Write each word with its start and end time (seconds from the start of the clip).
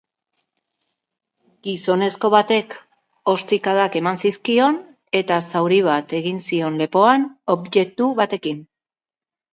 Gizonezko 1.67 2.31
batek 2.35 2.73
ostikadak 3.33 3.99
eman 4.01 4.17
zizkion 4.25 4.79
eta 5.23 5.37
zauri 5.53 5.81
bat 5.89 6.17
egin 6.23 6.43
zion 6.47 6.81
lepoan 6.83 7.29
objektu 7.59 8.09
batekin. 8.23 8.69